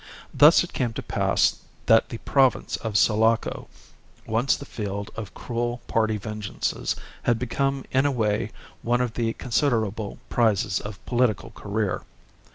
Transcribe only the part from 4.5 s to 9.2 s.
the field of cruel party vengeances, had become in a way one of